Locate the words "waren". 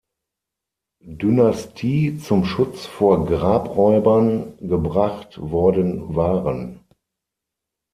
6.15-6.79